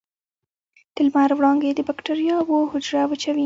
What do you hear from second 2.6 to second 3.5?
حجره وچوي.